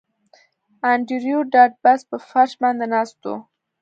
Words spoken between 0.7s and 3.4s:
انډریو ډاټ باس په فرش باندې ناست و